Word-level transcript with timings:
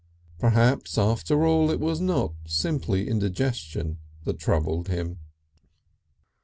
Perhaps 0.39 0.97
after 0.97 1.45
all 1.45 1.69
it 1.69 1.79
was 1.79 2.01
not 2.01 2.33
simply 2.47 3.07
indigestion 3.07 3.99
that 4.23 4.39
troubled 4.39 4.87
him. 4.87 5.19